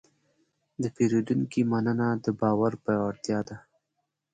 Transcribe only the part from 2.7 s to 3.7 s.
پیاوړتیا ده.